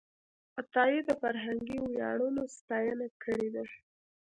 عطایي 0.59 0.99
د 1.05 1.09
فرهنګي 1.21 1.77
ویاړونو 1.81 2.41
ستاینه 2.57 3.07
کړې 3.23 3.47
ده. 3.55 3.63